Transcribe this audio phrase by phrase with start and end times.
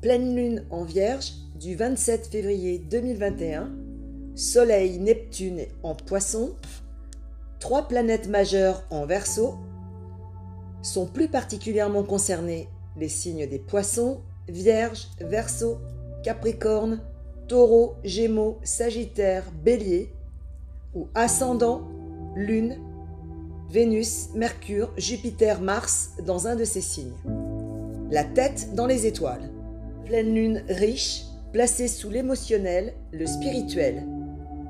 [0.00, 3.70] Pleine lune en vierge du 27 février 2021.
[4.34, 6.54] Soleil, Neptune en poisson.
[7.58, 9.56] Trois planètes majeures en verso.
[10.80, 12.66] Sont plus particulièrement concernés
[12.96, 15.76] les signes des poissons, vierge, verso,
[16.22, 17.02] capricorne,
[17.46, 20.14] taureau, gémeaux, sagittaire, bélier.
[20.94, 21.86] Ou ascendant,
[22.34, 22.78] lune,
[23.68, 27.12] Vénus, Mercure, Jupiter, Mars dans un de ces signes.
[28.10, 29.50] La tête dans les étoiles.
[30.10, 34.02] Pleine lune riche, placée sous l'émotionnel, le spirituel.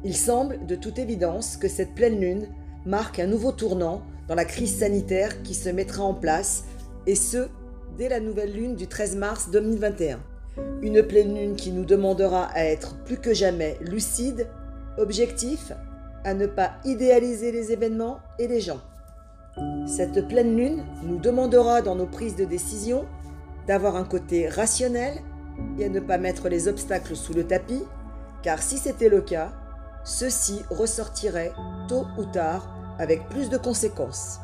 [0.05, 2.47] Il semble de toute évidence que cette pleine lune
[2.85, 6.65] marque un nouveau tournant dans la crise sanitaire qui se mettra en place,
[7.07, 7.49] et ce,
[7.97, 10.21] dès la nouvelle lune du 13 mars 2021.
[10.83, 14.47] Une pleine lune qui nous demandera à être plus que jamais lucide,
[14.99, 15.73] objectif,
[16.23, 18.83] à ne pas idéaliser les événements et les gens.
[19.87, 23.07] Cette pleine lune nous demandera dans nos prises de décision
[23.67, 25.23] d'avoir un côté rationnel
[25.79, 27.85] et à ne pas mettre les obstacles sous le tapis,
[28.43, 29.53] car si c'était le cas,
[30.05, 31.53] ceci ressortirait
[31.89, 34.41] tôt ou tard avec plus de conséquences.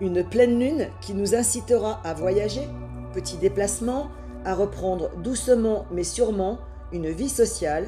[0.00, 2.68] Une pleine lune qui nous incitera à voyager,
[3.12, 4.08] petit déplacement,
[4.44, 6.58] à reprendre doucement mais sûrement
[6.92, 7.86] une vie sociale,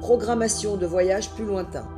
[0.00, 1.88] programmation de voyage plus lointain.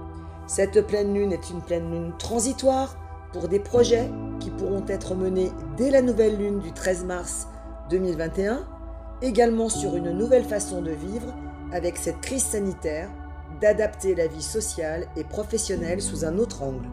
[0.46, 2.96] Cette pleine lune est une pleine lune transitoire
[3.32, 7.48] pour des projets qui pourront être menés dès la nouvelle lune du 13 mars
[7.90, 8.66] 2021,
[9.22, 11.34] également sur une nouvelle façon de vivre
[11.72, 13.10] avec cette crise sanitaire,
[13.60, 16.88] d'adapter la vie sociale et professionnelle sous un autre angle.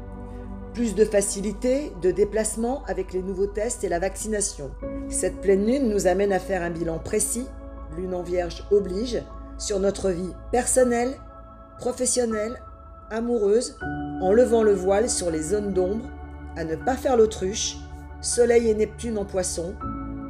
[0.74, 4.72] Plus de facilité de déplacement avec les nouveaux tests et la vaccination.
[5.10, 7.48] Cette pleine lune nous amène à faire un bilan précis,
[7.96, 9.22] lune en vierge oblige,
[9.58, 11.16] sur notre vie personnelle,
[11.78, 12.62] professionnelle,
[13.10, 13.78] amoureuse,
[14.22, 16.10] en levant le voile sur les zones d'ombre,
[16.58, 17.78] à ne pas faire l'autruche,
[18.22, 19.76] Soleil et Neptune en poisson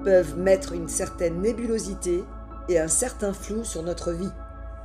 [0.06, 2.24] peuvent mettre une certaine nébulosité
[2.70, 4.32] et un certain flou sur notre vie.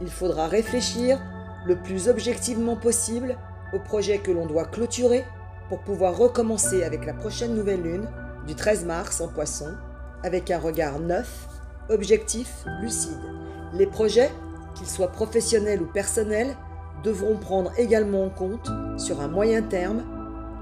[0.00, 1.20] Il faudra réfléchir
[1.66, 3.36] le plus objectivement possible
[3.74, 5.24] au projet que l'on doit clôturer
[5.68, 8.08] pour pouvoir recommencer avec la prochaine nouvelle lune
[8.46, 9.74] du 13 mars en poisson
[10.22, 11.48] avec un regard neuf,
[11.90, 13.20] objectif, lucide.
[13.74, 14.30] Les projets,
[14.74, 16.56] qu'ils soient professionnels ou personnels,
[17.04, 20.02] devront prendre également en compte, sur un moyen terme,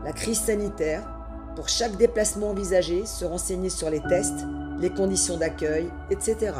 [0.04, 1.08] la crise sanitaire,
[1.58, 4.46] pour chaque déplacement envisagé, se renseigner sur les tests,
[4.78, 6.52] les conditions d'accueil, etc.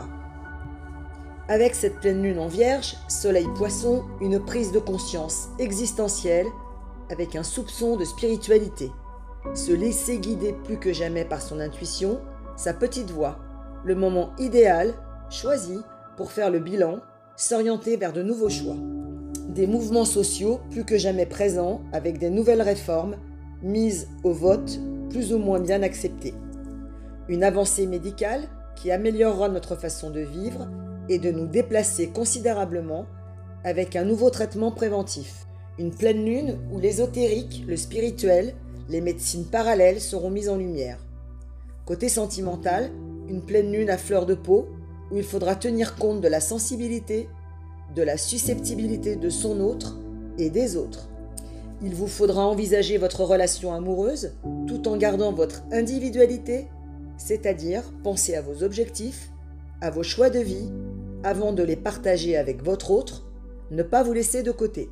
[1.47, 6.49] Avec cette pleine lune en vierge, soleil poisson, une prise de conscience existentielle
[7.11, 8.91] avec un soupçon de spiritualité.
[9.55, 12.21] Se laisser guider plus que jamais par son intuition,
[12.57, 13.39] sa petite voix,
[13.85, 14.95] le moment idéal,
[15.31, 15.79] choisi
[16.17, 16.99] pour faire le bilan,
[17.37, 18.75] s'orienter vers de nouveaux choix
[19.49, 23.17] des mouvements sociaux plus que jamais présents avec des nouvelles réformes
[23.63, 24.79] mises au vote
[25.11, 26.35] plus ou moins bien acceptées.
[27.29, 30.69] Une avancée médicale qui améliorera notre façon de vivre
[31.09, 33.07] et de nous déplacer considérablement
[33.65, 35.47] avec un nouveau traitement préventif.
[35.79, 38.55] Une pleine lune où l'ésotérique, le spirituel,
[38.89, 40.99] les médecines parallèles seront mises en lumière.
[41.85, 42.91] Côté sentimental,
[43.29, 44.69] une pleine lune à fleur de peau
[45.11, 47.29] où il faudra tenir compte de la sensibilité,
[47.95, 49.99] de la susceptibilité de son autre
[50.39, 51.09] et des autres.
[51.81, 54.33] Il vous faudra envisager votre relation amoureuse
[54.67, 56.67] tout en gardant votre individualité,
[57.17, 59.31] c'est-à-dire penser à vos objectifs,
[59.81, 60.69] à vos choix de vie,
[61.23, 63.29] avant de les partager avec votre autre,
[63.71, 64.91] ne pas vous laisser de côté.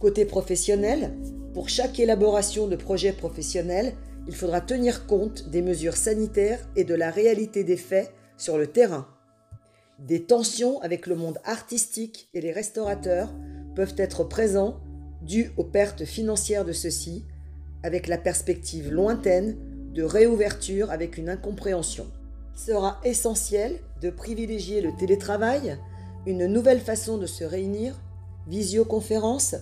[0.00, 1.16] Côté professionnel,
[1.54, 3.94] pour chaque élaboration de projet professionnel,
[4.26, 8.66] il faudra tenir compte des mesures sanitaires et de la réalité des faits sur le
[8.66, 9.06] terrain.
[9.98, 13.32] Des tensions avec le monde artistique et les restaurateurs
[13.74, 14.80] peuvent être présents
[15.22, 17.24] dues aux pertes financières de ceux-ci,
[17.82, 19.56] avec la perspective lointaine
[19.94, 22.06] de réouverture avec une incompréhension.
[22.54, 25.78] Il sera essentiel de privilégier le télétravail,
[26.26, 27.98] une nouvelle façon de se réunir,
[28.46, 29.56] visioconférence,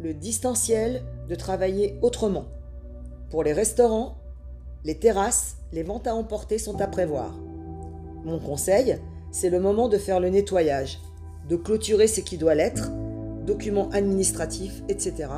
[0.00, 2.46] le distanciel, de travailler autrement.
[3.30, 4.16] Pour les restaurants,
[4.84, 7.34] les terrasses, les ventes à emporter sont à prévoir.
[8.24, 8.98] Mon conseil,
[9.30, 11.00] c'est le moment de faire le nettoyage,
[11.48, 12.90] de clôturer ce qui doit l'être,
[13.50, 15.28] documents administratifs, etc.,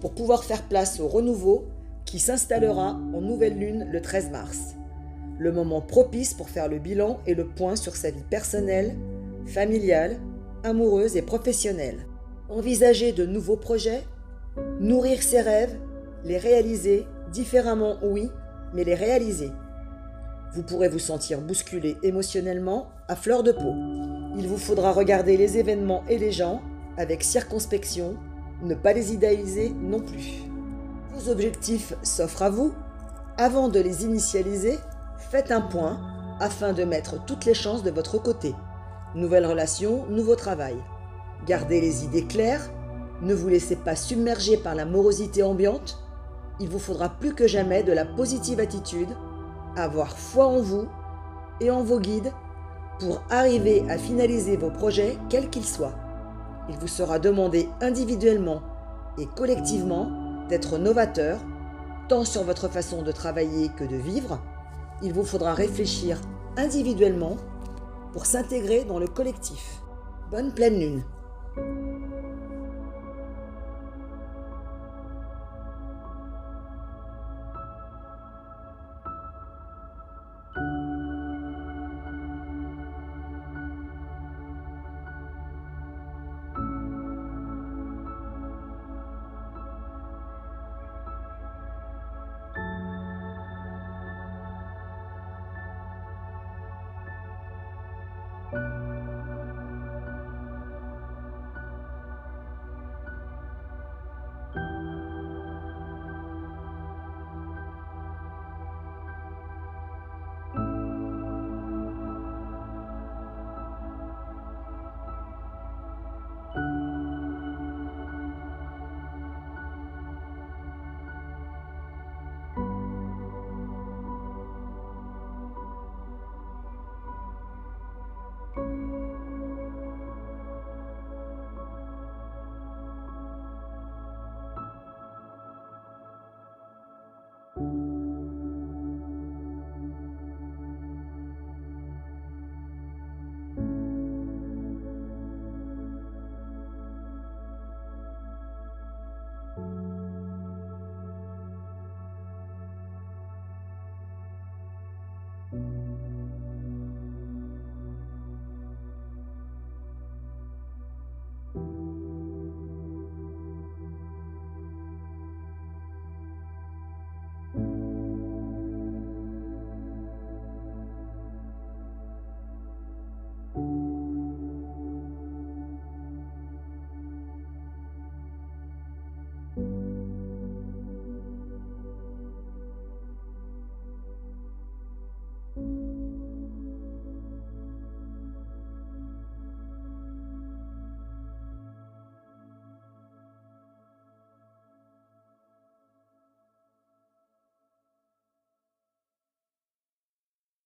[0.00, 1.64] pour pouvoir faire place au renouveau
[2.04, 4.74] qui s'installera en nouvelle lune le 13 mars.
[5.38, 8.94] Le moment propice pour faire le bilan et le point sur sa vie personnelle,
[9.46, 10.18] familiale,
[10.62, 12.06] amoureuse et professionnelle.
[12.50, 14.02] Envisager de nouveaux projets,
[14.78, 15.78] nourrir ses rêves,
[16.24, 18.28] les réaliser différemment, oui,
[18.74, 19.50] mais les réaliser.
[20.54, 23.72] Vous pourrez vous sentir bousculé émotionnellement à fleur de peau.
[24.36, 26.60] Il vous faudra regarder les événements et les gens
[26.96, 28.16] avec circonspection,
[28.62, 30.44] ne pas les idéaliser non plus.
[31.14, 32.72] Vos objectifs s'offrent à vous.
[33.36, 34.78] Avant de les initialiser,
[35.30, 36.00] faites un point
[36.40, 38.54] afin de mettre toutes les chances de votre côté.
[39.14, 40.76] Nouvelle relation, nouveau travail.
[41.46, 42.70] Gardez les idées claires,
[43.22, 45.98] ne vous laissez pas submerger par la morosité ambiante.
[46.60, 49.08] Il vous faudra plus que jamais de la positive attitude,
[49.76, 50.86] avoir foi en vous
[51.60, 52.32] et en vos guides
[52.98, 55.94] pour arriver à finaliser vos projets quels qu'ils soient.
[56.68, 58.62] Il vous sera demandé individuellement
[59.18, 60.10] et collectivement
[60.48, 61.40] d'être novateur,
[62.08, 64.40] tant sur votre façon de travailler que de vivre.
[65.02, 66.20] Il vous faudra réfléchir
[66.56, 67.36] individuellement
[68.12, 69.82] pour s'intégrer dans le collectif.
[70.30, 71.02] Bonne pleine lune